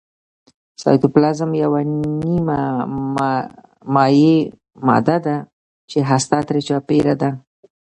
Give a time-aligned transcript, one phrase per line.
[0.83, 1.81] سایتوپلازم یوه
[2.23, 2.61] نیمه
[3.93, 4.35] مایع
[4.87, 5.35] ماده ده
[5.89, 7.29] چې هسته ترې چاپیره ده